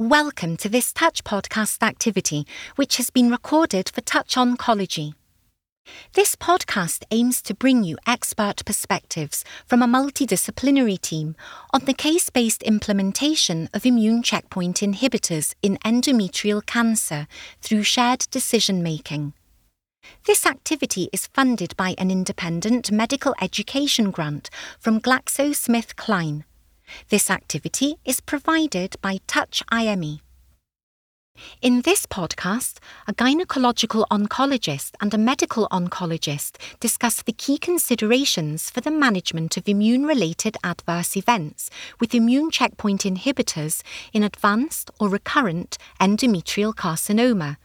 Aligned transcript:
Welcome 0.00 0.56
to 0.58 0.68
this 0.68 0.92
Touch 0.92 1.24
podcast 1.24 1.82
activity, 1.82 2.46
which 2.76 2.98
has 2.98 3.10
been 3.10 3.32
recorded 3.32 3.90
for 3.92 4.00
Touch 4.00 4.36
Oncology. 4.36 5.14
This 6.12 6.36
podcast 6.36 7.02
aims 7.10 7.42
to 7.42 7.52
bring 7.52 7.82
you 7.82 7.96
expert 8.06 8.64
perspectives 8.64 9.44
from 9.66 9.82
a 9.82 9.88
multidisciplinary 9.88 11.00
team 11.00 11.34
on 11.74 11.84
the 11.84 11.94
case 11.94 12.30
based 12.30 12.62
implementation 12.62 13.68
of 13.74 13.84
immune 13.84 14.22
checkpoint 14.22 14.76
inhibitors 14.76 15.56
in 15.62 15.78
endometrial 15.78 16.64
cancer 16.64 17.26
through 17.60 17.82
shared 17.82 18.20
decision 18.30 18.84
making. 18.84 19.32
This 20.28 20.46
activity 20.46 21.08
is 21.12 21.26
funded 21.26 21.76
by 21.76 21.96
an 21.98 22.12
independent 22.12 22.92
medical 22.92 23.34
education 23.40 24.12
grant 24.12 24.48
from 24.78 25.00
GlaxoSmithKline 25.00 26.44
this 27.08 27.30
activity 27.30 27.96
is 28.04 28.20
provided 28.20 28.96
by 29.00 29.18
Touch 29.26 29.62
IME. 29.70 30.20
In 31.60 31.82
this 31.82 32.06
podcast, 32.06 32.78
a 33.06 33.14
gynecological 33.14 34.06
oncologist 34.08 34.92
and 35.00 35.12
a 35.12 35.18
medical 35.18 35.68
oncologist 35.70 36.56
discuss 36.80 37.22
the 37.22 37.32
key 37.32 37.58
considerations 37.58 38.70
for 38.70 38.80
the 38.80 38.90
management 38.90 39.56
of 39.56 39.68
immune 39.68 40.04
related 40.04 40.56
adverse 40.64 41.16
events 41.16 41.70
with 42.00 42.14
immune 42.14 42.50
checkpoint 42.50 43.02
inhibitors 43.02 43.82
in 44.12 44.22
advanced 44.22 44.90
or 44.98 45.08
recurrent 45.08 45.78
endometrial 46.00 46.74
carcinoma, 46.74 47.56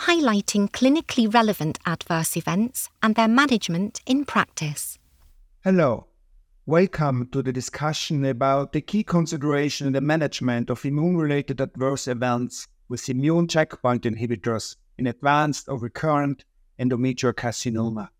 highlighting 0.00 0.70
clinically 0.70 1.32
relevant 1.32 1.78
adverse 1.86 2.36
events 2.36 2.90
and 3.02 3.14
their 3.14 3.28
management 3.28 4.00
in 4.06 4.24
practice. 4.24 4.98
Hello. 5.64 6.06
Welcome 6.66 7.26
to 7.32 7.42
the 7.42 7.52
discussion 7.52 8.24
about 8.24 8.72
the 8.72 8.80
key 8.80 9.02
consideration 9.02 9.88
in 9.88 9.94
the 9.94 10.00
management 10.00 10.70
of 10.70 10.84
immune 10.84 11.16
related 11.16 11.60
adverse 11.60 12.06
events 12.06 12.68
with 12.88 13.08
immune 13.08 13.48
checkpoint 13.48 14.04
inhibitors 14.04 14.76
in 14.96 15.08
advanced 15.08 15.68
or 15.68 15.76
recurrent 15.76 16.44
endometrial 16.78 17.32
carcinoma. 17.32 18.10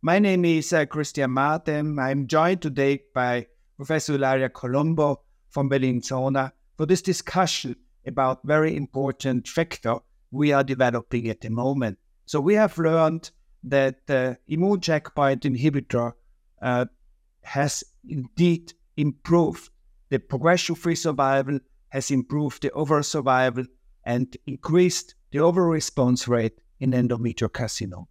My 0.00 0.18
name 0.18 0.46
is 0.46 0.72
uh, 0.72 0.86
Christian 0.86 1.32
Marth. 1.32 1.68
I'm 1.68 2.26
joined 2.26 2.62
today 2.62 3.02
by 3.14 3.48
Professor 3.76 4.14
Ilaria 4.14 4.48
Colombo 4.48 5.20
from 5.50 5.68
Bellinzona 5.68 6.52
for 6.78 6.86
this 6.86 7.02
discussion 7.02 7.76
about 8.06 8.40
very 8.44 8.76
important 8.76 9.46
factor 9.46 9.96
we 10.30 10.54
are 10.54 10.64
developing 10.64 11.28
at 11.28 11.42
the 11.42 11.50
moment. 11.50 11.98
So 12.24 12.40
we 12.40 12.54
have 12.54 12.78
learned 12.78 13.30
that 13.62 14.06
the 14.06 14.38
immune 14.48 14.80
checkpoint 14.80 15.42
inhibitor 15.42 16.14
uh, 16.62 16.86
has 17.44 17.84
indeed 18.08 18.72
improved 18.96 19.70
the 20.10 20.18
progression 20.18 20.74
free 20.74 20.94
survival, 20.94 21.58
has 21.88 22.10
improved 22.10 22.62
the 22.62 22.70
overall 22.72 23.02
survival, 23.02 23.64
and 24.04 24.36
increased 24.46 25.14
the 25.30 25.38
overall 25.38 25.70
response 25.70 26.28
rate 26.28 26.60
in 26.80 26.92
endometrial 26.92 27.48
carcinoma. 27.48 28.06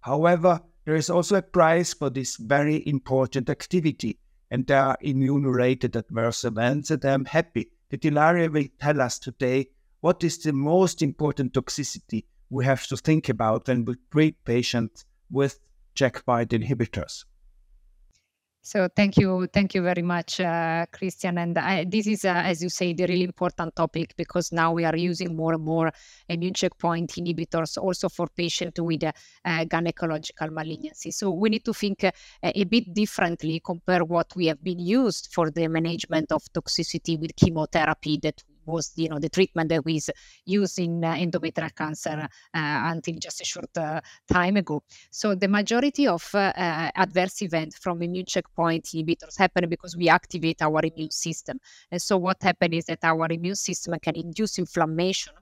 However, 0.00 0.60
there 0.84 0.96
is 0.96 1.10
also 1.10 1.36
a 1.36 1.42
price 1.42 1.94
for 1.94 2.10
this 2.10 2.36
very 2.36 2.86
important 2.86 3.48
activity, 3.48 4.18
and 4.50 4.66
there 4.66 4.82
are 4.82 4.98
immune 5.00 5.44
related 5.44 5.96
adverse 5.96 6.44
events. 6.44 6.90
And 6.90 7.04
I'm 7.04 7.24
happy 7.24 7.70
that 7.90 8.04
Ilaria 8.04 8.50
will 8.50 8.66
tell 8.80 9.00
us 9.00 9.18
today 9.18 9.68
what 10.00 10.22
is 10.22 10.38
the 10.38 10.52
most 10.52 11.00
important 11.00 11.54
toxicity 11.54 12.24
we 12.50 12.64
have 12.64 12.86
to 12.88 12.96
think 12.96 13.28
about 13.28 13.68
when 13.68 13.84
we 13.84 13.94
treat 14.12 14.44
patients 14.44 15.06
with 15.30 15.58
checkpoint 15.94 16.50
inhibitors. 16.50 17.24
So 18.66 18.88
thank 18.88 19.18
you, 19.18 19.46
thank 19.52 19.74
you 19.74 19.82
very 19.82 20.00
much, 20.00 20.40
uh, 20.40 20.86
Christian. 20.90 21.36
And 21.36 21.58
I, 21.58 21.84
this 21.84 22.06
is, 22.06 22.24
uh, 22.24 22.28
as 22.28 22.62
you 22.62 22.70
say, 22.70 22.94
the 22.94 23.04
really 23.06 23.24
important 23.24 23.76
topic 23.76 24.14
because 24.16 24.52
now 24.52 24.72
we 24.72 24.86
are 24.86 24.96
using 24.96 25.36
more 25.36 25.52
and 25.52 25.62
more 25.62 25.92
immune 26.30 26.54
checkpoint 26.54 27.10
inhibitors 27.10 27.76
also 27.76 28.08
for 28.08 28.26
patients 28.34 28.80
with 28.80 29.04
uh, 29.04 29.12
gynecological 29.44 30.50
malignancy. 30.50 31.10
So 31.10 31.30
we 31.30 31.50
need 31.50 31.66
to 31.66 31.74
think 31.74 32.04
uh, 32.04 32.10
a 32.42 32.64
bit 32.64 32.94
differently 32.94 33.60
compared 33.62 34.08
what 34.08 34.34
we 34.34 34.46
have 34.46 34.64
been 34.64 34.78
used 34.78 35.28
for 35.30 35.50
the 35.50 35.68
management 35.68 36.32
of 36.32 36.42
toxicity 36.54 37.20
with 37.20 37.36
chemotherapy 37.36 38.18
that 38.22 38.42
was 38.66 38.92
you 38.96 39.08
know 39.08 39.18
the 39.18 39.28
treatment 39.28 39.68
that 39.70 39.84
was 39.84 40.10
used 40.44 40.78
in 40.78 41.04
uh, 41.04 41.14
endometrial 41.14 41.74
cancer 41.74 42.28
uh, 42.54 42.80
until 42.92 43.16
just 43.18 43.40
a 43.40 43.44
short 43.44 43.76
uh, 43.76 44.00
time 44.30 44.56
ago. 44.56 44.82
So 45.10 45.34
the 45.34 45.48
majority 45.48 46.06
of 46.06 46.28
adverse 46.34 47.42
events 47.42 47.78
from 47.78 48.02
immune 48.02 48.26
checkpoint 48.26 48.84
inhibitors 48.84 49.38
happen 49.38 49.68
because 49.68 49.96
we 49.96 50.08
activate 50.08 50.62
our 50.62 50.80
immune 50.84 51.10
system. 51.10 51.58
And 51.90 52.00
so 52.00 52.16
what 52.16 52.42
happens 52.42 52.74
is 52.74 52.84
that 52.86 53.04
our 53.04 53.26
immune 53.30 53.56
system 53.56 53.98
can 54.00 54.16
induce 54.16 54.58
inflammation 54.58 55.34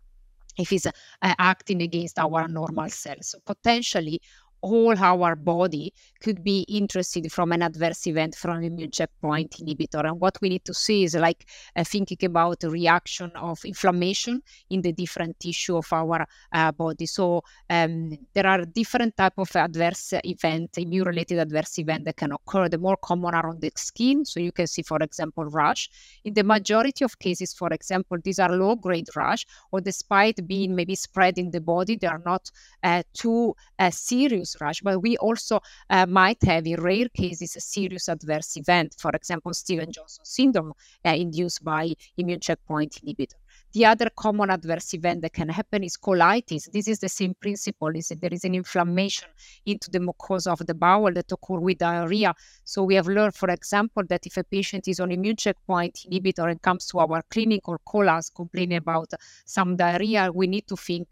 if 0.59 0.73
it's 0.73 0.87
uh, 0.87 0.91
acting 1.21 1.83
against 1.83 2.19
our 2.19 2.47
normal 2.49 2.89
cells. 2.91 3.29
So 3.29 3.39
potentially 3.45 4.21
all 4.63 4.97
our 4.97 5.35
body 5.37 5.93
could 6.23 6.43
be 6.43 6.61
interested 6.69 7.31
from 7.31 7.53
an 7.53 7.63
adverse 7.63 8.07
event 8.07 8.35
from 8.35 8.63
immune 8.63 8.91
checkpoint 8.91 9.51
inhibitor. 9.61 10.05
And 10.05 10.21
what 10.21 10.39
we 10.41 10.49
need 10.49 10.65
to 10.65 10.75
see 10.75 11.03
is 11.03 11.15
like 11.15 11.47
uh, 11.77 11.85
thinking 11.85 12.25
about 12.25 12.61
the 12.61 12.71
reaction 12.71 13.33
of 13.35 13.65
inflammation 13.65 14.41
in 14.71 14.81
the 14.83 14.93
different 14.93 15.39
tissue 15.41 15.77
of 15.77 15.93
our 15.93 16.27
uh, 16.53 16.73
body. 16.73 17.07
So 17.07 17.43
um, 17.69 18.17
there 18.35 18.47
are 18.47 18.65
different 18.65 19.17
type 19.17 19.35
of 19.37 19.55
adverse 19.57 20.15
event, 20.25 20.79
immune-related 20.79 21.39
adverse 21.39 21.79
event 21.79 22.05
that 22.05 22.17
can 22.17 22.33
occur. 22.33 22.69
The 22.69 22.79
more 22.79 22.97
common 22.97 23.35
are 23.35 23.49
on 23.49 23.59
the 23.59 23.73
skin. 23.77 24.25
So 24.25 24.39
you 24.39 24.53
can 24.53 24.69
see, 24.69 24.83
for 24.83 24.99
example, 25.03 25.45
rash. 25.47 25.91
In 26.25 26.35
the 26.35 26.45
majority 26.45 27.05
of 27.05 27.19
cases, 27.19 27.53
for 27.53 27.69
example, 27.73 28.19
these 28.23 28.39
are 28.39 28.51
low-grade 28.51 29.09
rash, 29.17 29.45
or 29.73 29.81
despite 29.81 30.47
being 30.47 30.77
maybe 30.77 30.95
spread 30.95 31.37
in 31.37 31.51
the 31.51 31.61
body, 31.61 31.97
they 31.97 32.07
are 32.07 32.23
not 32.25 32.51
uh, 32.85 33.03
too 33.13 33.57
uh, 33.81 33.91
serious 33.91 34.52
but 34.83 35.01
we 35.01 35.17
also 35.19 35.61
uh, 35.91 36.07
might 36.07 36.43
have, 36.45 36.67
in 36.67 36.81
rare 36.81 37.09
cases, 37.09 37.57
a 37.57 37.61
serious 37.61 38.09
adverse 38.09 38.57
event, 38.57 38.97
for 38.99 39.11
example, 39.11 39.53
Steven 39.55 39.91
Johnson 39.91 40.25
syndrome 40.25 40.73
uh, 41.05 41.11
induced 41.11 41.65
by 41.65 41.93
immune 42.17 42.41
checkpoint 42.41 43.01
inhibitor. 43.05 43.35
The 43.73 43.87
other 43.87 44.11
common 44.15 44.51
adverse 44.51 44.93
event 44.95 45.23
that 45.23 45.33
can 45.33 45.49
happen 45.49 45.83
is 45.83 45.97
colitis. 45.97 46.71
This 46.71 46.89
is 46.89 46.99
the 46.99 47.09
same 47.09 47.35
principle: 47.35 47.89
is 47.97 48.09
there 48.09 48.33
is 48.33 48.45
an 48.45 48.55
inflammation 48.55 49.29
into 49.65 49.91
the 49.91 49.99
mucosa 49.99 50.53
of 50.53 50.67
the 50.67 50.75
bowel 50.75 51.13
that 51.15 51.33
occur 51.33 51.59
with 51.59 51.79
diarrhea. 51.79 52.35
So 52.65 52.83
we 52.83 52.95
have 52.97 53.09
learned, 53.09 53.35
for 53.35 53.49
example, 53.49 54.03
that 54.09 54.27
if 54.27 54.37
a 54.37 54.45
patient 54.45 54.89
is 54.89 55.01
on 55.01 55.11
immune 55.11 55.37
checkpoint 55.37 56.07
inhibitor 56.11 56.51
and 56.51 56.61
comes 56.61 56.87
to 56.89 56.99
our 56.99 57.23
clinic 57.31 57.67
or 57.67 57.79
call 57.79 58.09
us 58.09 58.29
complaining 58.29 58.77
about 58.79 59.11
some 59.47 59.77
diarrhea, 59.77 60.31
we 60.33 60.47
need 60.47 60.67
to 60.69 60.77
think 60.77 61.09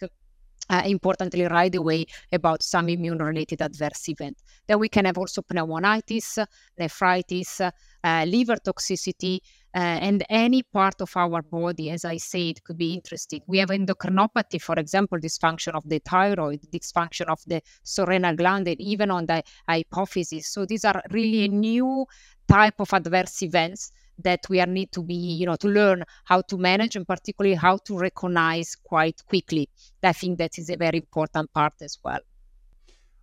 uh, 0.70 0.82
importantly 0.86 1.44
right 1.44 1.74
away 1.74 2.06
about 2.32 2.62
some 2.62 2.88
immune 2.88 3.18
related 3.18 3.60
adverse 3.60 4.08
event. 4.08 4.38
Then 4.66 4.78
we 4.78 4.88
can 4.88 5.04
have 5.04 5.18
also 5.18 5.42
pneumonitis, 5.42 6.46
nephritis, 6.78 7.60
uh, 7.60 8.24
liver 8.26 8.56
toxicity, 8.56 9.40
uh, 9.74 9.78
and 9.78 10.24
any 10.30 10.62
part 10.62 11.00
of 11.00 11.16
our 11.16 11.42
body, 11.42 11.90
as 11.90 12.04
I 12.04 12.16
said, 12.16 12.62
could 12.64 12.78
be 12.78 12.94
interesting. 12.94 13.40
We 13.46 13.58
have 13.58 13.68
endocrinopathy, 13.68 14.60
for 14.60 14.76
example, 14.76 15.18
dysfunction 15.18 15.74
of 15.74 15.88
the 15.88 16.00
thyroid, 16.00 16.62
dysfunction 16.72 17.26
of 17.26 17.40
the 17.46 17.62
surrenal 17.84 18.36
gland, 18.36 18.66
and 18.66 18.80
even 18.80 19.10
on 19.10 19.26
the 19.26 19.42
hypophysis. 19.68 20.44
So 20.44 20.66
these 20.66 20.84
are 20.84 21.02
really 21.10 21.44
a 21.44 21.48
new 21.48 22.06
type 22.48 22.80
of 22.80 22.92
adverse 22.92 23.42
events 23.42 23.92
that 24.24 24.40
we 24.48 24.60
are 24.60 24.66
need 24.66 24.92
to 24.92 25.02
be 25.02 25.14
you 25.14 25.46
know 25.46 25.56
to 25.56 25.68
learn 25.68 26.04
how 26.24 26.40
to 26.42 26.56
manage 26.56 26.96
and 26.96 27.06
particularly 27.06 27.54
how 27.54 27.76
to 27.78 27.98
recognize 27.98 28.76
quite 28.76 29.22
quickly. 29.28 29.68
I 30.02 30.12
think 30.12 30.38
that 30.38 30.58
is 30.58 30.70
a 30.70 30.76
very 30.76 30.98
important 30.98 31.52
part 31.52 31.74
as 31.80 31.98
well. 32.04 32.20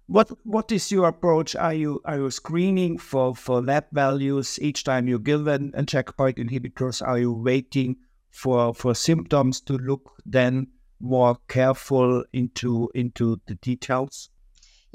What 0.08 0.32
what 0.46 0.72
is 0.72 0.92
your 0.92 1.08
approach? 1.08 1.56
Are 1.56 1.74
you 1.74 2.02
are 2.06 2.18
you 2.18 2.32
screening 2.32 2.98
for 2.98 3.36
for 3.36 3.62
lab 3.62 3.86
values 3.92 4.58
each 4.62 4.84
time 4.84 5.08
you 5.08 5.20
give 5.20 5.48
an, 5.48 5.72
a 5.74 5.84
checkpoint 5.86 6.38
inhibitors? 6.38 7.06
Are 7.06 7.20
you 7.20 7.34
waiting 7.34 7.98
for 8.30 8.74
for 8.74 8.96
symptoms 8.96 9.60
to 9.62 9.74
look 9.78 10.22
then 10.26 10.68
more 11.00 11.38
careful 11.48 12.24
into 12.34 12.90
into 12.96 13.40
the 13.48 13.56
details 13.56 14.30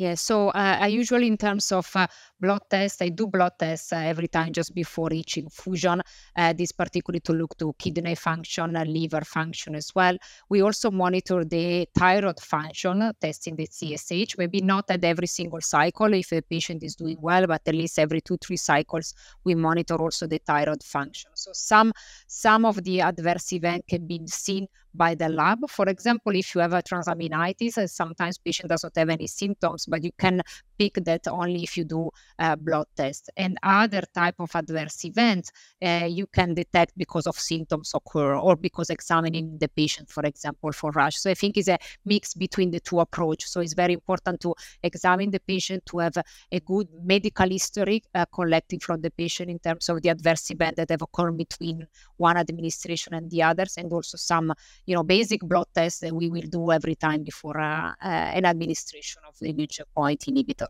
yeah, 0.02 0.14
so 0.16 0.48
uh, 0.48 0.78
I 0.80 0.88
usually, 0.88 1.28
in 1.28 1.36
terms 1.36 1.70
of 1.70 1.88
uh, 1.94 2.08
blood 2.40 2.62
tests, 2.68 3.00
I 3.00 3.10
do 3.10 3.28
blood 3.28 3.52
tests 3.56 3.92
uh, 3.92 3.96
every 3.96 4.26
time 4.26 4.52
just 4.52 4.74
before 4.74 5.12
each 5.12 5.36
infusion. 5.36 6.02
Uh, 6.36 6.52
this 6.52 6.72
particularly 6.72 7.20
to 7.20 7.32
look 7.32 7.56
to 7.58 7.72
kidney 7.78 8.16
function, 8.16 8.74
uh, 8.74 8.84
liver 8.84 9.20
function 9.20 9.76
as 9.76 9.94
well. 9.94 10.16
We 10.48 10.60
also 10.62 10.90
monitor 10.90 11.44
the 11.44 11.88
thyroid 11.96 12.40
function, 12.40 13.00
uh, 13.00 13.12
testing 13.20 13.54
the 13.54 13.66
TSH. 13.66 14.36
Maybe 14.38 14.60
not 14.60 14.86
at 14.90 15.04
every 15.04 15.28
single 15.28 15.60
cycle 15.60 16.12
if 16.14 16.32
a 16.32 16.42
patient 16.42 16.82
is 16.82 16.96
doing 16.96 17.18
well, 17.20 17.46
but 17.46 17.62
at 17.64 17.74
least 17.74 18.00
every 18.00 18.22
two 18.22 18.38
three 18.38 18.56
cycles 18.56 19.14
we 19.44 19.54
monitor 19.54 19.94
also 19.94 20.26
the 20.26 20.38
thyroid 20.38 20.82
function. 20.82 21.30
So 21.44 21.50
some 21.52 21.92
some 22.26 22.64
of 22.64 22.82
the 22.82 23.00
adverse 23.00 23.52
event 23.52 23.86
can 23.88 24.06
be 24.06 24.20
seen 24.26 24.66
by 24.94 25.14
the 25.14 25.28
lab. 25.28 25.58
For 25.68 25.88
example, 25.88 26.34
if 26.36 26.54
you 26.54 26.60
have 26.60 26.72
a 26.72 26.82
transaminitis, 26.82 27.78
uh, 27.78 27.86
sometimes 27.86 28.38
patient 28.38 28.68
doesn't 28.68 28.96
have 28.96 29.08
any 29.08 29.26
symptoms, 29.26 29.86
but 29.86 30.04
you 30.04 30.10
can 30.18 30.42
pick 30.78 30.94
that 31.04 31.26
only 31.28 31.62
if 31.62 31.76
you 31.76 31.84
do 31.84 32.10
a 32.38 32.56
blood 32.56 32.86
test. 32.96 33.30
And 33.36 33.58
other 33.62 34.02
type 34.14 34.36
of 34.38 34.54
adverse 34.54 35.04
events 35.04 35.50
uh, 35.82 36.06
you 36.08 36.26
can 36.26 36.54
detect 36.54 36.92
because 36.96 37.26
of 37.26 37.38
symptoms 37.38 37.92
occur 37.94 38.34
or 38.34 38.56
because 38.56 38.90
examining 38.90 39.58
the 39.58 39.68
patient, 39.68 40.10
for 40.10 40.24
example, 40.24 40.72
for 40.72 40.90
rash. 40.92 41.16
So 41.16 41.30
I 41.30 41.34
think 41.34 41.56
it's 41.56 41.68
a 41.68 41.78
mix 42.04 42.34
between 42.34 42.70
the 42.70 42.80
two 42.80 43.00
approach. 43.00 43.44
So 43.44 43.60
it's 43.60 43.74
very 43.74 43.94
important 43.94 44.40
to 44.40 44.54
examine 44.82 45.30
the 45.30 45.40
patient 45.40 45.86
to 45.86 45.98
have 45.98 46.16
a 46.50 46.60
good 46.60 46.88
medical 47.02 47.48
history 47.48 48.02
uh, 48.14 48.26
collected 48.26 48.82
from 48.82 49.00
the 49.00 49.10
patient 49.10 49.50
in 49.50 49.58
terms 49.58 49.88
of 49.88 50.02
the 50.02 50.10
adverse 50.10 50.50
event 50.50 50.76
that 50.76 50.90
have 50.90 51.02
occurred 51.02 51.31
between 51.36 51.86
one 52.16 52.36
administration 52.36 53.14
and 53.14 53.30
the 53.30 53.42
others, 53.42 53.74
and 53.76 53.92
also 53.92 54.16
some 54.16 54.52
you 54.86 54.94
know, 54.94 55.02
basic 55.02 55.40
blood 55.40 55.66
tests 55.74 56.00
that 56.00 56.12
we 56.12 56.28
will 56.28 56.48
do 56.48 56.70
every 56.70 56.94
time 56.94 57.22
before 57.22 57.58
uh, 57.58 57.92
uh, 58.02 58.06
an 58.38 58.44
administration 58.44 59.22
of 59.28 59.38
the 59.38 59.50
immune 59.50 59.68
checkpoint 59.68 60.20
inhibitor. 60.20 60.68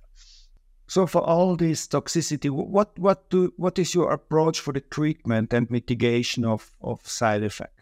So, 0.87 1.07
for 1.07 1.23
all 1.23 1.57
this 1.57 1.89
toxicity, 1.89 2.51
what 2.51 2.99
what 2.99 3.31
do 3.31 3.53
what 3.57 3.79
is 3.79 3.95
your 3.95 4.13
approach 4.13 4.61
for 4.61 4.73
the 4.73 4.81
treatment 4.81 5.53
and 5.53 5.71
mitigation 5.71 6.45
of 6.45 6.71
of 6.83 7.07
side 7.07 7.43
effects? 7.43 7.82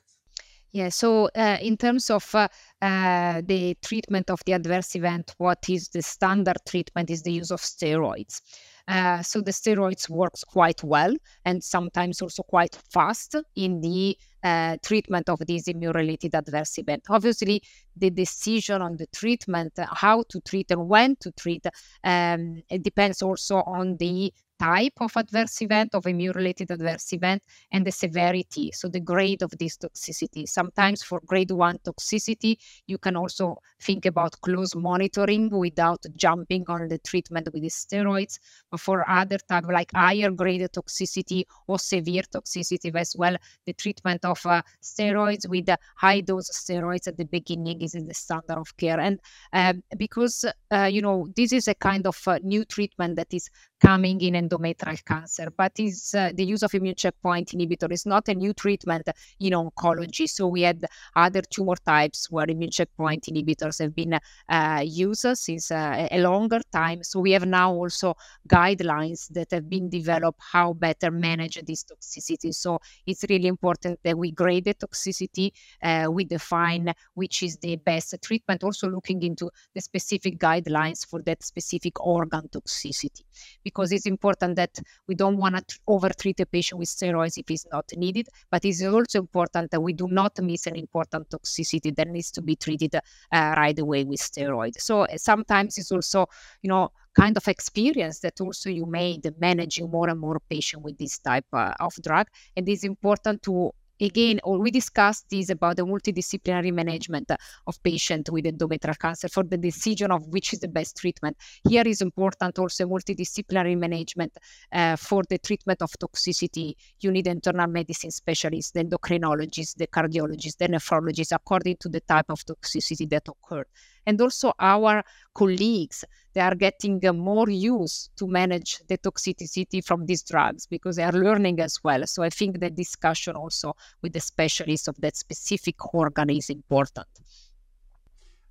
Yeah, 0.72 0.88
so 0.90 1.28
uh, 1.34 1.58
in 1.61 1.76
terms 1.76 2.11
of 2.11 2.32
uh, 2.32 2.46
uh, 2.81 3.43
the 3.44 3.76
treatment 3.82 4.31
of 4.31 4.40
the 4.46 4.52
adverse 4.52 4.94
event, 4.94 5.34
what 5.38 5.69
is 5.69 5.88
the 5.88 6.00
standard 6.00 6.58
treatment 6.64 7.11
is 7.11 7.22
the 7.22 7.32
use 7.32 7.50
of 7.50 7.61
steroids. 7.61 8.40
Uh, 8.87 9.20
so 9.22 9.40
the 9.40 9.50
steroids 9.50 10.08
works 10.08 10.44
quite 10.44 10.82
well 10.84 11.14
and 11.44 11.62
sometimes 11.62 12.22
also 12.22 12.43
quite 12.44 12.76
fast 12.93 13.34
in 13.56 13.81
the 13.81 14.17
uh, 14.44 14.76
treatment 14.82 15.28
of 15.28 15.40
this 15.46 15.67
immune-related 15.67 16.34
adverse 16.34 16.78
event. 16.78 17.05
Obviously, 17.11 17.62
the 17.96 18.11
decision 18.11 18.81
on 18.81 18.96
the 18.96 19.06
treatment, 19.08 19.73
how 19.93 20.23
to 20.28 20.40
treat 20.40 20.70
and 20.70 20.88
when 20.88 21.16
to 21.16 21.32
treat, 21.32 21.66
um, 22.05 22.62
it 22.70 22.82
depends 22.82 23.23
also 23.23 23.56
on 23.66 23.96
the 23.96 24.32
type 24.61 24.93
of 25.01 25.11
adverse 25.17 25.62
event, 25.62 25.95
of 25.95 26.07
immune 26.07 26.35
related 26.37 26.71
adverse 26.71 27.12
event, 27.15 27.43
and 27.73 27.87
the 27.87 27.91
severity, 27.91 28.71
so 28.73 28.89
the 28.89 29.01
grade 29.01 29.43
of 29.43 29.51
this 29.59 29.79
toxicity. 29.79 30.47
Sometimes 30.47 31.03
for 31.03 31.21
grade 31.25 31.51
one 31.51 31.79
toxicity, 31.79 32.57
you 32.87 32.99
can 32.99 33.17
also 33.17 33.57
think 33.81 34.05
about 34.05 34.39
close 34.43 34.75
monitoring 34.77 35.49
without 35.49 36.05
jumping 36.15 36.65
on 36.69 36.89
the 36.89 36.99
treatment 36.99 37.49
with 37.53 37.62
the 37.62 37.71
steroids. 37.71 38.39
But 38.71 38.81
for 38.81 39.09
other 39.09 39.39
type, 39.49 39.65
like 39.65 39.93
higher 39.95 40.31
grade 40.31 40.69
toxicity 40.73 41.45
or 41.67 41.79
severe 41.79 42.23
toxicity 42.23 42.95
as 42.95 43.17
well, 43.17 43.37
the 43.65 43.73
treatment 43.73 44.25
of 44.25 44.45
uh, 44.45 44.61
steroids 44.83 45.49
with 45.49 45.69
high 45.97 46.21
dose 46.21 46.51
steroids 46.51 47.09
at 47.09 47.17
the 47.17 47.25
beginning 47.25 47.81
is 47.81 47.93
the 47.93 48.15
standard 48.15 48.59
of 48.59 48.77
care. 48.77 49.01
And 49.01 49.21
um, 49.55 49.83
because, 49.97 50.45
uh, 50.71 50.91
you 50.93 51.01
know, 51.01 51.29
this 51.35 51.53
is 51.53 51.67
a 51.67 51.75
kind 51.75 52.07
of 52.07 52.21
uh, 52.27 52.39
new 52.43 52.65
treatment 52.67 53.17
that 53.17 53.33
is 53.33 53.49
coming 53.81 54.21
in 54.21 54.35
endometrial 54.35 55.03
cancer, 55.05 55.49
but 55.56 55.73
is 55.79 56.15
uh, 56.15 56.31
the 56.35 56.44
use 56.44 56.62
of 56.62 56.75
immune 56.75 56.94
checkpoint 56.94 57.49
inhibitor 57.49 57.91
is 57.91 58.05
not 58.05 58.29
a 58.29 58.35
new 58.35 58.53
treatment 58.53 59.09
in 59.41 59.53
oncology. 59.55 60.29
So 60.29 60.47
we 60.49 60.62
had 60.62 60.85
other 61.17 61.41
tumor 61.41 61.77
types 61.85 62.31
where 62.31 62.47
immune 62.49 62.71
checkpoint 62.71 63.25
inhibitors 63.25 63.81
have 63.81 63.94
been 63.94 64.19
uh, 64.49 64.82
used 64.85 65.27
since 65.35 65.71
uh, 65.71 66.09
a 66.11 66.21
longer 66.21 66.61
time. 66.73 67.03
So 67.03 67.21
we 67.21 67.32
have 67.32 67.47
now 67.47 67.73
also 67.73 68.17
guidelines 68.47 69.29
that 69.31 69.50
have 69.53 69.69
been 69.69 69.88
developed 69.88 70.41
how 70.53 70.75
better 70.75 71.11
manage 71.11 71.59
this 71.67 71.85
toxicity. 71.85 72.55
So 72.55 72.81
it's 73.06 73.25
really 73.29 73.49
important 73.49 73.99
that 74.05 74.17
we 74.17 74.31
grade 74.31 74.65
the 74.65 74.75
toxicity, 74.75 75.53
uh, 75.83 76.11
we 76.11 76.25
define 76.25 76.93
which 77.15 77.43
is 77.43 77.56
the 77.56 77.76
best 77.76 78.15
treatment, 78.23 78.62
also 78.62 78.88
looking 78.88 79.23
into 79.23 79.50
the 79.75 79.81
specific 79.81 80.38
guidelines 80.38 81.06
for 81.06 81.23
that 81.23 81.43
specific 81.43 81.99
organ 82.05 82.49
toxicity 82.49 83.23
because 83.70 83.93
it's 83.93 84.06
important 84.06 84.56
that 84.56 84.75
we 85.06 85.14
don't 85.14 85.37
want 85.37 85.67
to 85.69 85.78
overtreat 85.87 86.40
a 86.40 86.46
patient 86.46 86.78
with 86.78 86.88
steroids 86.88 87.38
if 87.38 87.50
it's 87.50 87.67
not 87.72 87.87
needed. 87.96 88.26
But 88.50 88.64
it's 88.64 88.82
also 88.82 89.20
important 89.20 89.70
that 89.70 89.81
we 89.81 89.93
do 89.93 90.08
not 90.08 90.40
miss 90.43 90.67
an 90.67 90.76
important 90.76 91.28
toxicity 91.31 91.94
that 91.96 92.08
needs 92.08 92.31
to 92.32 92.43
be 92.43 92.56
treated 92.56 92.94
uh, 92.96 93.00
right 93.32 93.78
away 93.78 94.05
with 94.05 94.20
steroids. 94.20 94.81
So 94.81 95.02
uh, 95.02 95.17
sometimes 95.17 95.78
it's 95.78 95.93
also, 95.93 96.26
you 96.62 96.69
know, 96.69 96.90
kind 97.14 97.37
of 97.37 97.46
experience 97.49 98.20
that 98.20 98.40
also 98.40 98.70
you 98.70 98.87
made 98.87 99.28
managing 99.40 99.90
more 99.90 100.08
and 100.08 100.20
more 100.20 100.40
patient 100.49 100.82
with 100.82 100.96
this 100.99 101.19
type 101.19 101.46
uh, 101.52 101.73
of 101.81 101.93
drug 102.02 102.26
and 102.56 102.69
it's 102.69 102.84
important 102.84 103.43
to 103.43 103.73
again, 104.00 104.41
or 104.44 104.58
we 104.58 104.70
discussed 104.70 105.29
this 105.31 105.50
about 105.50 105.76
the 105.76 105.82
multidisciplinary 105.82 106.73
management 106.73 107.31
of 107.67 107.82
patient 107.82 108.29
with 108.31 108.44
endometrial 108.44 108.99
cancer 108.99 109.29
for 109.29 109.44
the 109.44 109.56
decision 109.56 110.11
of 110.11 110.26
which 110.29 110.52
is 110.52 110.61
the 110.61 110.69
best 110.69 110.97
treatment. 110.97 111.37
Here 111.69 111.82
is 111.87 112.00
important 112.00 112.58
also 112.58 112.87
multidisciplinary 112.87 113.76
management 113.76 114.37
uh, 114.73 114.97
for 114.97 115.23
the 115.29 115.38
treatment 115.38 115.82
of 115.82 115.91
toxicity. 115.93 116.75
You 117.00 117.11
need 117.11 117.26
internal 117.26 117.67
medicine 117.67 118.11
specialists, 118.11 118.73
the 118.73 118.85
endocrinologists, 118.85 119.76
the 119.76 119.87
cardiologists, 119.87 120.56
the 120.56 120.69
nephrologists, 120.69 121.32
according 121.32 121.76
to 121.81 121.88
the 121.88 122.00
type 122.00 122.26
of 122.29 122.44
toxicity 122.44 123.08
that 123.11 123.29
occurred 123.29 123.67
and 124.06 124.20
also 124.20 124.52
our 124.58 125.02
colleagues 125.35 126.05
they 126.32 126.41
are 126.41 126.55
getting 126.55 127.05
uh, 127.05 127.12
more 127.12 127.50
use 127.50 128.11
to 128.17 128.26
manage 128.26 128.81
the 128.88 128.97
toxicity 128.99 129.85
from 129.85 130.06
these 130.06 130.23
drugs 130.23 130.67
because 130.67 130.97
they 130.97 131.02
are 131.02 131.12
learning 131.12 131.61
as 131.61 131.82
well. 131.82 132.06
So 132.06 132.23
i 132.23 132.31
think 132.31 132.61
the 132.61 132.70
discussion 132.70 133.37
also 133.37 133.75
with 134.02 134.12
the 134.12 134.20
specialists 134.20 134.88
of 134.88 134.97
that 135.00 135.17
specific 135.17 135.94
organ 135.94 136.31
is 136.31 136.50
important. 136.50 137.08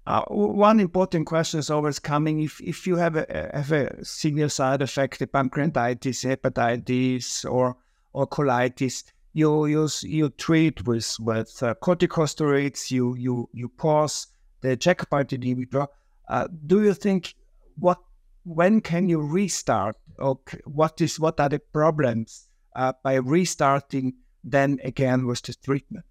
Uh, 0.05 0.23
one 0.29 0.79
important 0.79 1.27
question 1.27 1.59
is 1.59 1.69
always 1.69 1.99
coming 1.99 2.41
if, 2.41 2.59
if 2.61 2.87
you 2.87 2.95
have 2.95 3.15
a, 3.15 3.51
have 3.53 3.71
a 3.71 4.03
severe 4.03 4.49
side 4.49 4.81
effect, 4.81 5.19
the 5.19 5.27
pancreatitis, 5.27 6.25
hepatitis, 6.25 7.49
or 7.49 7.77
or 8.11 8.25
colitis, 8.25 9.03
you 9.33 9.67
you, 9.67 9.87
you 10.01 10.29
treat 10.29 10.87
with 10.87 11.15
with 11.19 11.61
uh, 11.61 11.75
corticosteroids, 11.75 12.89
you 12.89 13.15
you 13.15 13.49
you 13.53 13.69
pause 13.69 14.27
the 14.61 14.77
checkpoint 14.77 15.29
inhibitor, 15.29 15.87
uh, 16.27 16.47
do 16.65 16.83
you 16.83 16.93
think 16.93 17.35
what 17.77 17.99
when 18.43 18.81
can 18.81 19.09
you 19.09 19.21
restart 19.21 19.95
or 20.17 20.39
what 20.65 21.01
is 21.01 21.19
what 21.19 21.39
are 21.39 21.49
the 21.49 21.59
problems 21.59 22.49
uh, 22.75 22.93
by 23.03 23.15
restarting 23.15 24.13
then 24.43 24.79
again 24.83 25.25
with 25.25 25.41
the 25.43 25.53
treatment? 25.53 26.05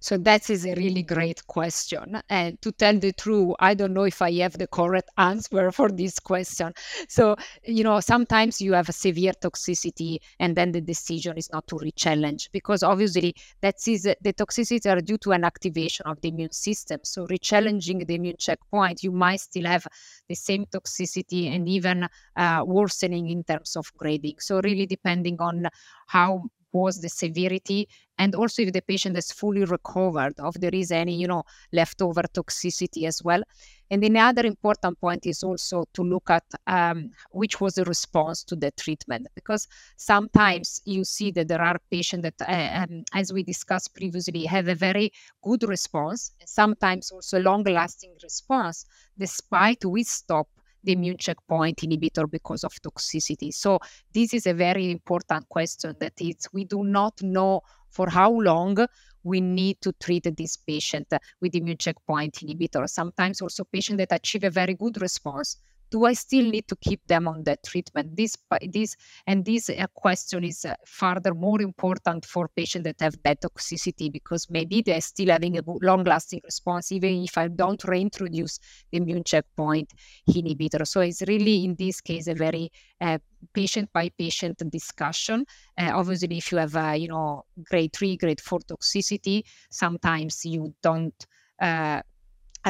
So 0.00 0.16
that 0.18 0.48
is 0.48 0.64
a 0.64 0.74
really 0.74 1.02
great 1.02 1.46
question. 1.46 2.20
And 2.28 2.60
to 2.62 2.70
tell 2.72 2.98
the 2.98 3.12
truth, 3.12 3.54
I 3.58 3.74
don't 3.74 3.94
know 3.94 4.04
if 4.04 4.22
I 4.22 4.32
have 4.34 4.56
the 4.56 4.66
correct 4.66 5.10
answer 5.18 5.72
for 5.78 5.90
this 5.90 6.18
question. 6.18 6.72
So, 7.08 7.36
you 7.64 7.82
know, 7.82 8.00
sometimes 8.00 8.60
you 8.60 8.72
have 8.74 8.88
a 8.88 8.92
severe 8.92 9.32
toxicity 9.32 10.18
and 10.38 10.56
then 10.56 10.72
the 10.72 10.80
decision 10.80 11.36
is 11.36 11.50
not 11.52 11.66
to 11.68 11.76
rechallenge 11.76 12.48
because 12.52 12.82
obviously 12.82 13.34
that 13.60 13.76
is 13.86 14.02
the 14.02 14.32
toxicity 14.32 14.86
are 14.90 15.00
due 15.00 15.18
to 15.18 15.32
an 15.32 15.44
activation 15.44 16.06
of 16.06 16.20
the 16.20 16.28
immune 16.28 16.52
system. 16.52 17.00
So 17.02 17.26
rechallenging 17.26 18.06
the 18.06 18.14
immune 18.14 18.36
checkpoint, 18.38 19.02
you 19.02 19.10
might 19.10 19.40
still 19.40 19.66
have 19.66 19.86
the 20.28 20.34
same 20.34 20.66
toxicity 20.66 21.54
and 21.54 21.68
even 21.68 22.08
uh, 22.36 22.62
worsening 22.64 23.30
in 23.30 23.42
terms 23.42 23.74
of 23.76 23.92
grading. 23.96 24.36
So 24.38 24.60
really 24.62 24.86
depending 24.86 25.38
on 25.40 25.66
how 26.06 26.44
was 26.72 27.00
the 27.00 27.08
severity 27.08 27.88
and 28.18 28.34
also 28.34 28.62
if 28.62 28.72
the 28.72 28.82
patient 28.82 29.16
is 29.16 29.32
fully 29.32 29.64
recovered 29.64 30.34
or 30.38 30.48
if 30.48 30.54
there 30.54 30.74
is 30.74 30.90
any 30.90 31.14
you 31.14 31.26
know 31.26 31.42
leftover 31.72 32.22
toxicity 32.22 33.06
as 33.06 33.22
well. 33.22 33.42
And 33.90 34.02
the 34.02 34.18
other 34.18 34.44
important 34.44 35.00
point 35.00 35.24
is 35.24 35.42
also 35.42 35.86
to 35.94 36.02
look 36.02 36.28
at 36.28 36.44
um, 36.66 37.10
which 37.30 37.58
was 37.60 37.74
the 37.74 37.84
response 37.84 38.44
to 38.44 38.56
the 38.56 38.70
treatment 38.72 39.28
because 39.34 39.66
sometimes 39.96 40.82
you 40.84 41.04
see 41.04 41.30
that 41.30 41.48
there 41.48 41.62
are 41.62 41.78
patients 41.90 42.22
that 42.22 42.34
uh, 42.46 42.82
um, 42.82 43.04
as 43.14 43.32
we 43.32 43.42
discussed 43.42 43.94
previously 43.94 44.44
have 44.44 44.68
a 44.68 44.74
very 44.74 45.10
good 45.42 45.62
response 45.62 46.32
sometimes 46.44 47.10
also 47.10 47.40
long 47.40 47.62
lasting 47.64 48.12
response 48.22 48.84
despite 49.16 49.84
we 49.84 50.02
stop 50.02 50.48
the 50.88 50.94
immune 50.94 51.18
checkpoint 51.18 51.78
inhibitor 51.78 52.28
because 52.30 52.64
of 52.64 52.72
toxicity. 52.80 53.52
So 53.52 53.78
this 54.14 54.32
is 54.32 54.46
a 54.46 54.54
very 54.54 54.90
important 54.90 55.48
question 55.48 55.94
that 56.00 56.14
is 56.18 56.48
we 56.52 56.64
do 56.64 56.82
not 56.82 57.22
know 57.22 57.60
for 57.90 58.08
how 58.08 58.30
long 58.30 58.86
we 59.22 59.40
need 59.40 59.80
to 59.82 59.92
treat 59.92 60.26
this 60.36 60.56
patient 60.56 61.12
with 61.40 61.54
immune 61.54 61.76
checkpoint 61.76 62.36
inhibitor. 62.36 62.88
Sometimes 62.88 63.42
also 63.42 63.64
patients 63.64 63.98
that 63.98 64.12
achieve 64.12 64.44
a 64.44 64.50
very 64.50 64.74
good 64.74 65.00
response 65.02 65.58
do 65.90 66.04
I 66.04 66.12
still 66.12 66.44
need 66.50 66.68
to 66.68 66.76
keep 66.76 67.06
them 67.06 67.26
on 67.28 67.44
that 67.44 67.64
treatment? 67.64 68.16
This, 68.16 68.36
this, 68.68 68.96
and 69.26 69.44
this 69.44 69.70
uh, 69.70 69.86
question 69.94 70.44
is 70.44 70.64
uh, 70.64 70.74
further 70.86 71.34
more 71.34 71.60
important 71.60 72.24
for 72.24 72.48
patients 72.48 72.84
that 72.84 73.00
have 73.00 73.22
bad 73.22 73.40
toxicity 73.40 74.12
because 74.12 74.48
maybe 74.50 74.82
they're 74.82 75.00
still 75.00 75.28
having 75.28 75.58
a 75.58 75.62
long-lasting 75.66 76.40
response 76.44 76.92
even 76.92 77.24
if 77.24 77.36
I 77.38 77.48
don't 77.48 77.82
reintroduce 77.84 78.58
the 78.90 78.98
immune 78.98 79.24
checkpoint 79.24 79.92
inhibitor. 80.28 80.86
So 80.86 81.00
it's 81.00 81.22
really 81.22 81.64
in 81.64 81.74
this 81.76 82.00
case 82.00 82.26
a 82.26 82.34
very 82.34 82.70
uh, 83.00 83.18
patient 83.52 83.90
by 83.92 84.08
patient 84.10 84.62
discussion. 84.70 85.44
Uh, 85.76 85.90
obviously, 85.94 86.38
if 86.38 86.52
you 86.52 86.58
have, 86.58 86.76
uh, 86.76 86.94
you 86.96 87.08
know, 87.08 87.44
grade 87.64 87.92
three, 87.92 88.16
grade 88.16 88.40
four 88.40 88.60
toxicity, 88.60 89.42
sometimes 89.70 90.44
you 90.44 90.74
don't 90.82 91.26
uh, 91.60 92.02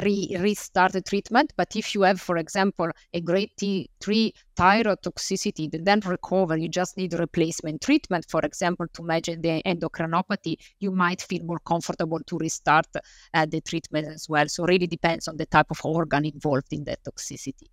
re- 0.03 0.37
restart 0.39 0.93
the 0.93 1.03
treatment. 1.03 1.53
But 1.57 1.75
if 1.77 1.95
you 1.95 2.03
have, 2.03 2.21
for 2.21 2.37
example, 2.37 2.91
a 3.13 3.21
grade 3.21 3.51
T3 3.59 4.33
thyroid 4.57 4.99
toxicity 5.03 5.71
that 5.71 5.85
then 5.85 6.01
recover, 6.01 6.57
you 6.57 6.69
just 6.69 6.97
need 6.97 7.13
replacement 7.15 7.81
treatment, 7.81 8.27
for 8.29 8.41
example, 8.41 8.87
to 8.95 9.03
manage 9.03 9.27
the 9.27 9.63
endocrinopathy, 9.65 10.57
you 10.81 10.91
might 10.91 11.23
feel 11.23 11.45
more 11.45 11.61
comfortable 11.61 12.21
to 12.27 12.39
restart 12.39 12.87
uh, 13.35 13.47
the 13.47 13.61
treatment 13.61 14.09
as 14.09 14.29
well. 14.29 14.49
So 14.49 14.65
really 14.65 14.87
depends 14.87 15.29
on 15.29 15.37
the 15.37 15.47
type 15.47 15.71
of 15.71 15.81
organ 15.85 16.25
involved 16.25 16.73
in 16.73 16.85
that 16.85 17.03
toxicity. 17.05 17.69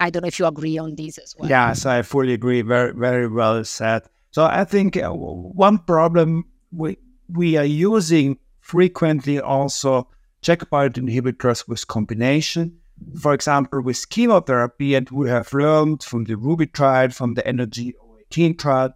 I 0.00 0.10
don't 0.10 0.22
know 0.22 0.28
if 0.28 0.38
you 0.38 0.46
agree 0.46 0.78
on 0.78 0.94
this 0.94 1.18
as 1.18 1.34
well. 1.36 1.50
Yes, 1.50 1.84
I 1.84 2.02
fully 2.02 2.34
agree. 2.34 2.62
Very, 2.62 2.92
very 2.92 3.26
well 3.26 3.64
said. 3.64 4.02
So 4.30 4.44
I 4.44 4.64
think 4.64 4.96
uh, 4.96 5.10
one 5.10 5.78
problem 5.78 6.44
we 6.70 6.98
we 7.28 7.56
are 7.56 7.64
using 7.64 8.38
frequently 8.60 9.40
also 9.40 10.08
checkpoint 10.42 10.96
inhibitors 10.96 11.68
with 11.68 11.86
combination. 11.86 12.78
For 13.20 13.32
example, 13.32 13.80
with 13.80 14.08
chemotherapy, 14.08 14.94
and 14.94 15.08
we 15.10 15.28
have 15.28 15.52
learned 15.52 16.02
from 16.02 16.24
the 16.24 16.36
Ruby 16.36 16.66
trial, 16.66 17.10
from 17.10 17.34
the 17.34 17.46
Energy 17.46 17.94
18 18.32 18.56
trial, 18.56 18.90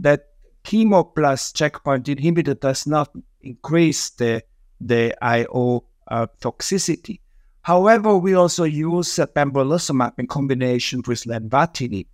that 0.00 0.26
chemo 0.64 1.14
plus 1.14 1.52
checkpoint 1.52 2.06
inhibitor 2.06 2.58
does 2.58 2.86
not 2.86 3.10
increase 3.42 4.10
the, 4.10 4.42
the 4.80 5.14
IO 5.22 5.84
uh, 6.08 6.26
toxicity. 6.40 7.20
However, 7.62 8.16
we 8.16 8.34
also 8.34 8.64
use 8.64 9.18
uh, 9.18 9.26
pembrolizumab 9.26 10.18
in 10.18 10.26
combination 10.26 11.02
with 11.06 11.24
lenvatinib. 11.24 12.06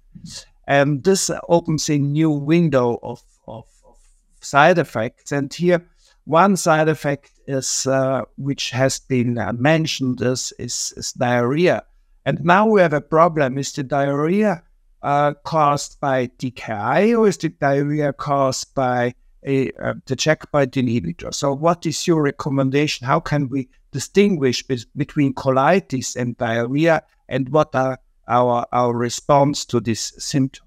And 0.66 1.02
this 1.02 1.30
opens 1.49 1.88
a 1.88 1.99
new 1.99 2.30
window 2.30 3.00
of, 3.02 3.20
of, 3.49 3.64
of 3.84 3.96
side 4.40 4.78
effects. 4.78 5.32
And 5.32 5.52
here, 5.52 5.84
one 6.30 6.56
side 6.56 6.88
effect 6.88 7.32
is, 7.49 7.88
uh, 7.88 8.22
which 8.37 8.70
has 8.70 9.00
been 9.00 9.37
uh, 9.37 9.52
mentioned, 9.52 10.22
is, 10.22 10.52
is, 10.60 10.94
is, 10.96 11.12
diarrhea. 11.12 11.82
And 12.25 12.44
now 12.44 12.68
we 12.68 12.80
have 12.80 12.92
a 12.92 13.00
problem. 13.00 13.58
Is 13.58 13.72
the 13.72 13.82
diarrhea 13.82 14.62
uh, 15.02 15.34
caused 15.44 16.00
by 16.00 16.28
TKI 16.28 17.18
or 17.18 17.26
is 17.26 17.37
the 17.37 17.49
diarrhea 17.49 18.12
caused 18.12 18.72
by 18.76 19.14
a, 19.44 19.72
uh, 19.82 19.94
the 20.06 20.14
checkpoint 20.14 20.75
inhibitor? 20.75 21.34
So, 21.34 21.52
what 21.52 21.84
is 21.84 22.06
your 22.06 22.22
recommendation? 22.22 23.08
How 23.08 23.18
can 23.18 23.49
we 23.49 23.68
distinguish 23.90 24.62
be- 24.62 24.87
between 24.96 25.34
colitis 25.34 26.14
and 26.14 26.37
diarrhea? 26.37 27.02
And 27.28 27.49
what 27.49 27.75
are 27.75 27.99
our, 28.28 28.66
our 28.70 28.96
response 28.96 29.64
to 29.66 29.80
this 29.80 30.12
symptom? 30.18 30.64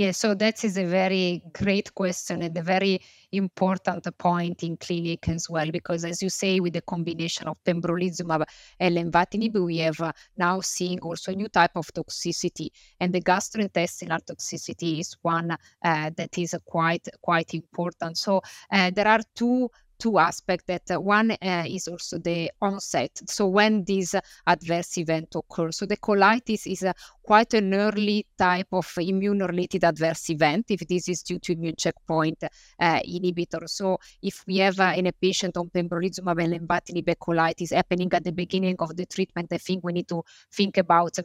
Yeah, 0.00 0.12
so 0.12 0.34
that 0.34 0.64
is 0.64 0.78
a 0.78 0.86
very 0.86 1.42
great 1.52 1.94
question 1.94 2.40
and 2.40 2.56
a 2.56 2.62
very 2.62 3.02
important 3.32 4.06
point 4.16 4.62
in 4.62 4.78
clinic 4.78 5.28
as 5.28 5.50
well, 5.50 5.70
because 5.70 6.06
as 6.06 6.22
you 6.22 6.30
say, 6.30 6.58
with 6.58 6.72
the 6.72 6.80
combination 6.80 7.48
of 7.48 7.58
pembrolizumab 7.66 8.46
and 8.78 8.96
lenvatinib, 8.96 9.62
we 9.62 9.76
have 9.76 10.00
uh, 10.00 10.12
now 10.38 10.62
seeing 10.62 11.00
also 11.00 11.32
a 11.32 11.34
new 11.34 11.48
type 11.48 11.76
of 11.76 11.86
toxicity, 11.92 12.68
and 12.98 13.12
the 13.12 13.20
gastrointestinal 13.20 14.20
toxicity 14.24 15.00
is 15.00 15.18
one 15.20 15.50
uh, 15.50 16.10
that 16.16 16.38
is 16.38 16.54
uh, 16.54 16.58
quite 16.64 17.06
quite 17.20 17.52
important. 17.52 18.16
So 18.16 18.40
uh, 18.72 18.90
there 18.92 19.06
are 19.06 19.20
two 19.34 19.68
two 20.00 20.18
aspects 20.18 20.64
that 20.66 20.90
uh, 20.90 21.00
one 21.00 21.30
uh, 21.30 21.64
is 21.68 21.86
also 21.86 22.18
the 22.18 22.50
onset. 22.60 23.10
So 23.26 23.46
when 23.46 23.84
this 23.84 24.14
adverse 24.46 24.98
event 24.98 25.34
occurs. 25.34 25.76
So 25.76 25.86
the 25.86 25.96
colitis 25.96 26.66
is 26.66 26.84
quite 27.22 27.54
an 27.54 27.72
early 27.74 28.26
type 28.36 28.68
of 28.72 28.90
immune 28.98 29.38
related 29.40 29.84
adverse 29.84 30.30
event 30.30 30.66
if 30.70 30.80
this 30.88 31.08
is 31.08 31.22
due 31.22 31.38
to 31.38 31.52
immune 31.52 31.76
checkpoint 31.76 32.42
uh, 32.42 33.00
inhibitor. 33.00 33.68
So 33.68 33.98
if 34.22 34.44
we 34.46 34.56
have 34.58 34.80
uh, 34.80 34.94
in 34.96 35.06
a 35.06 35.12
patient 35.12 35.56
on 35.56 35.68
pembrolizumab 35.68 36.42
and 36.42 36.54
lenvatinib 36.54 37.14
colitis 37.16 37.72
happening 37.72 38.12
at 38.12 38.24
the 38.24 38.32
beginning 38.32 38.76
of 38.78 38.96
the 38.96 39.06
treatment 39.06 39.52
i 39.52 39.58
think 39.58 39.84
we 39.84 39.92
need 39.92 40.08
to 40.08 40.22
think 40.52 40.78
about 40.78 41.16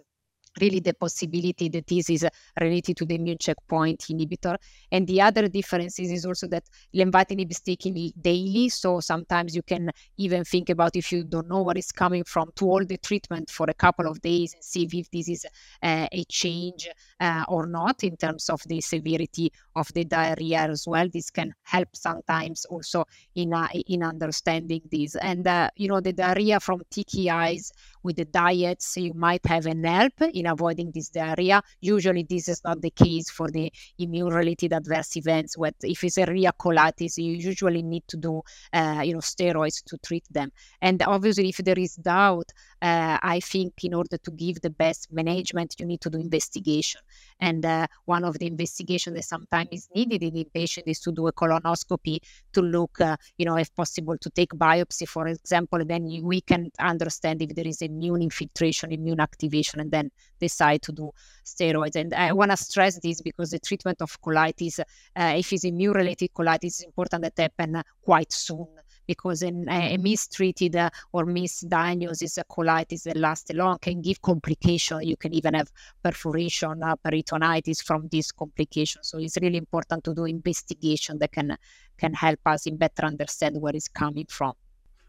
really 0.62 0.80
the 0.80 0.94
possibility 0.94 1.70
that 1.70 1.88
this 1.88 2.10
is 2.10 2.26
related 2.60 2.98
to 2.98 3.06
the 3.06 3.16
immune 3.16 3.38
checkpoint 3.38 4.00
inhibitor. 4.10 4.58
And 4.92 5.08
the 5.08 5.22
other 5.22 5.48
difference 5.48 6.00
is, 6.00 6.12
is 6.12 6.26
also 6.26 6.48
that 6.48 6.64
lenvatinib 6.96 7.52
is 7.52 7.60
taken 7.60 8.12
daily. 8.22 8.70
So 8.70 9.00
sometimes 9.00 9.56
you 9.56 9.64
can 9.64 9.92
even 10.18 10.44
think 10.44 10.70
about 10.70 10.96
if 10.96 11.12
you 11.12 11.24
don't 11.24 11.48
know 11.48 11.62
what 11.62 11.78
is 11.78 11.92
coming 11.92 12.24
from 12.24 12.52
to 12.56 12.66
hold 12.66 12.88
the 12.88 12.98
treatment 12.98 13.50
for 13.50 13.68
a 13.70 13.74
couple 13.74 14.08
of 14.08 14.22
days 14.22 14.54
and 14.54 14.64
see 14.64 14.90
if 14.92 15.10
this 15.12 15.30
is 15.30 15.46
uh, 15.84 16.08
a 16.12 16.24
change 16.26 16.88
uh, 17.20 17.44
or 17.48 17.66
not 17.66 18.04
in 18.04 18.16
terms 18.18 18.50
of 18.50 18.62
the 18.68 18.82
severity 18.82 19.52
of 19.76 19.92
the 19.94 20.04
diarrhea 20.06 20.60
as 20.60 20.88
well. 20.88 21.08
This 21.12 21.30
can 21.30 21.54
help 21.64 21.90
sometimes 21.94 22.66
also 22.66 23.06
in 23.36 23.54
uh, 23.54 23.68
in 23.88 24.04
understanding 24.04 24.82
this. 24.92 25.16
And 25.16 25.48
uh, 25.48 25.70
you 25.76 25.88
know 25.88 26.00
the 26.00 26.14
diarrhea 26.14 26.60
from 26.60 26.82
TKIs 26.92 27.72
with 28.06 28.18
the 28.18 28.26
diets, 28.26 28.96
you 28.98 29.14
might 29.16 29.46
have 29.48 29.66
an 29.66 29.84
help 29.84 30.14
in 30.34 30.46
avoiding 30.46 30.92
this 30.92 31.10
diarrhea. 31.10 31.62
Usually, 31.82 32.24
this 32.24 32.48
is 32.48 32.62
not 32.64 32.80
the 32.82 32.92
case 32.92 33.30
for 33.30 33.50
the 33.50 33.72
immune-related 33.98 34.72
adverse 34.72 35.18
events. 35.18 35.58
What 35.58 35.74
if 35.82 36.04
it's 36.04 36.18
a 36.20 36.26
real 36.26 36.52
colitis, 36.52 37.18
you 37.18 37.34
usually 37.34 37.82
need 37.82 38.04
to 38.10 38.18
do, 38.18 38.42
uh, 38.72 39.02
you 39.04 39.14
know, 39.14 39.20
steroids 39.20 39.84
to 39.86 39.98
treat 40.06 40.26
them. 40.30 40.52
And 40.82 41.02
obviously, 41.02 41.50
if 41.50 41.58
there 41.58 41.80
is 41.80 41.96
doubt, 41.96 42.52
uh, 42.86 43.18
I 43.24 43.40
think 43.40 43.84
in 43.84 43.96
order 43.96 44.18
to 44.18 44.32
give 44.32 44.62
the 44.62 44.70
best 44.70 45.12
management, 45.12 45.76
you 45.80 45.88
need 45.88 46.02
to 46.02 46.10
do 46.12 46.20
investigation. 46.20 47.02
And 47.40 47.66
uh, 47.66 47.88
one 48.06 48.24
of 48.24 48.38
the 48.38 48.46
investigations 48.46 49.16
that 49.16 49.24
sometimes 49.24 49.70
is 49.72 49.90
needed 49.96 50.22
in 50.22 50.36
the 50.36 50.44
patient 50.54 50.88
is 50.88 51.00
to 51.00 51.12
do 51.12 51.26
a 51.26 51.34
colonoscopy 51.34 52.20
to 52.54 52.62
look, 52.62 53.02
uh, 53.02 53.18
you 53.40 53.46
know, 53.46 53.58
if 53.58 53.74
possible, 53.74 54.18
to 54.20 54.30
take 54.30 54.52
biopsy, 54.54 55.08
for 55.08 55.28
example. 55.28 55.84
Then 55.84 56.04
we 56.22 56.42
can 56.42 56.72
understand 56.80 57.42
if 57.42 57.56
there 57.56 57.66
is 57.66 57.82
immune 57.82 58.22
infiltration, 58.22 58.92
immune 58.92 59.20
activation, 59.20 59.80
and 59.80 59.90
then 59.90 60.12
decide 60.40 60.84
to 60.84 60.92
do 60.92 61.10
steroids. 61.44 61.96
And 61.96 62.14
I 62.14 62.34
want 62.34 62.52
to 62.52 62.58
stress 62.58 63.00
this 63.00 63.20
because 63.20 63.50
the 63.50 63.60
treatment 63.60 64.00
of 64.04 64.22
colitis, 64.22 64.80
uh, 64.80 64.84
if 65.16 65.52
it's 65.52 65.64
immune-related 65.64 66.30
colitis, 66.36 66.66
is 66.66 66.82
important 66.82 67.24
that 67.24 67.40
happen 67.40 67.82
quite 68.04 68.32
soon 68.32 68.68
because 69.06 69.42
in 69.42 69.68
a, 69.70 69.98
mistreated 69.98 70.76
uh, 70.76 70.90
or 71.12 71.26
misdiagnosis 71.26 72.40
colitis 72.50 73.04
that 73.04 73.18
lasts 73.18 73.52
long 73.54 73.78
can 73.80 74.02
give 74.02 74.22
complication. 74.22 75.02
You 75.04 75.18
can 75.18 75.34
even 75.34 75.54
have 75.54 75.72
perforation, 76.04 76.84
uh, 76.84 76.96
peritonitis 76.96 77.84
from 77.84 78.08
this 78.12 78.32
complication. 78.32 79.04
So 79.04 79.18
it's 79.18 79.38
really 79.42 79.58
important 79.58 80.04
to 80.06 80.14
do 80.14 80.26
investigation 80.26 81.20
that 81.20 81.32
can 81.32 81.58
can 81.98 82.14
help 82.14 82.40
us 82.46 82.66
in 82.66 82.78
better 82.78 83.06
understand 83.06 83.62
where 83.62 83.76
it's 83.76 83.88
coming 83.88 84.26
from. 84.28 84.54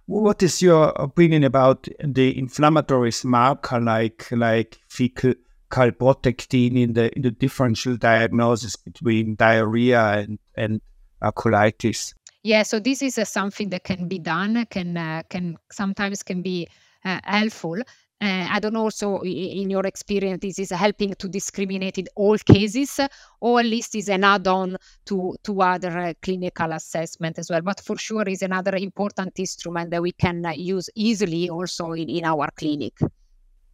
What 0.06 0.42
is 0.42 0.62
your 0.62 0.90
opinion 0.90 1.42
about 1.42 1.88
the 2.02 2.38
inflammatory 2.38 3.10
marker 3.24 3.80
like 3.80 4.28
like 4.30 4.78
fecal 4.88 5.34
calprotectin 5.68 6.80
in 6.80 6.92
the 6.92 7.14
in 7.16 7.22
the 7.22 7.32
differential 7.32 7.96
diagnosis 7.96 8.76
between 8.76 9.34
diarrhea 9.34 10.00
and 10.00 10.38
and 10.56 10.80
uh, 11.20 11.32
colitis? 11.32 12.14
Yeah, 12.46 12.62
so 12.62 12.78
this 12.78 13.02
is 13.02 13.18
uh, 13.18 13.24
something 13.24 13.70
that 13.70 13.82
can 13.82 14.06
be 14.06 14.20
done, 14.20 14.66
can 14.70 14.96
uh, 14.96 15.24
can 15.28 15.56
sometimes 15.72 16.22
can 16.22 16.42
be 16.42 16.68
uh, 17.04 17.18
helpful. 17.24 17.80
Uh, 17.80 18.46
I 18.48 18.60
don't 18.60 18.72
know 18.72 18.84
also 18.84 19.18
in 19.22 19.68
your 19.68 19.84
experience 19.84 20.42
this 20.42 20.60
is 20.60 20.70
helping 20.70 21.14
to 21.14 21.28
discriminate 21.28 21.98
in 21.98 22.06
all 22.14 22.38
cases 22.38 23.00
or 23.40 23.58
at 23.58 23.66
least 23.66 23.96
is 23.96 24.08
an 24.08 24.22
add-on 24.22 24.76
to 25.06 25.34
to 25.42 25.60
other 25.60 25.98
uh, 25.98 26.12
clinical 26.22 26.70
assessment 26.70 27.40
as 27.40 27.50
well. 27.50 27.62
But 27.62 27.80
for 27.80 27.98
sure 27.98 28.28
is 28.28 28.42
another 28.42 28.76
important 28.76 29.36
instrument 29.40 29.90
that 29.90 30.00
we 30.00 30.12
can 30.12 30.46
uh, 30.46 30.52
use 30.52 30.88
easily 30.94 31.50
also 31.50 31.94
in, 31.94 32.08
in 32.08 32.24
our 32.24 32.48
clinic. 32.56 32.94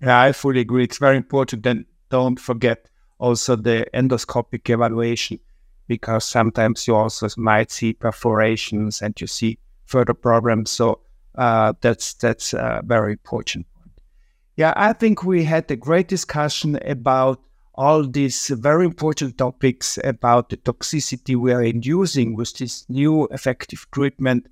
Yeah 0.01 0.19
i 0.19 0.33
fully 0.33 0.61
agree. 0.61 0.85
It's 0.85 0.99
very 0.99 1.19
important 1.19 1.67
and 1.67 1.85
don't 2.09 2.41
forget 2.41 2.89
also 3.19 3.55
the 3.55 3.87
endoscopic 3.93 4.71
evaluation 4.71 5.41
because 5.87 6.25
sometimes 6.25 6.87
you 6.87 6.95
also 6.95 7.29
might 7.37 7.71
see 7.71 7.93
perforations 7.93 9.03
and 9.03 9.21
you 9.21 9.27
see 9.27 9.59
further 9.85 10.15
problems. 10.15 10.71
So 10.71 11.01
uh, 11.35 11.73
that's 11.81 12.15
that's 12.15 12.53
a 12.53 12.83
very 12.85 13.13
important 13.13 13.67
point. 13.75 14.01
Yeah, 14.57 14.73
I 14.77 14.93
think 14.93 15.25
we 15.25 15.45
had 15.45 15.71
a 15.71 15.77
great 15.77 16.09
discussion 16.09 16.79
about 16.85 17.41
all 17.75 18.07
these 18.07 18.49
very 18.49 18.85
important 18.85 19.39
topics 19.39 19.99
about 20.05 20.51
the 20.51 20.57
toxicity 20.59 21.37
we 21.37 21.53
are 21.53 21.63
inducing 21.63 22.37
with 22.37 22.53
this 22.59 22.85
new 22.89 23.27
effective 23.29 23.87
treatment. 23.93 24.47